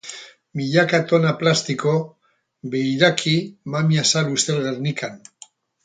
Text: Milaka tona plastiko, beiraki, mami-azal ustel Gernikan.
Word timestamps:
Milaka 0.59 0.99
tona 1.11 1.33
plastiko, 1.41 1.93
beiraki, 2.75 3.37
mami-azal 3.77 4.37
ustel 4.39 4.63
Gernikan. 4.69 5.23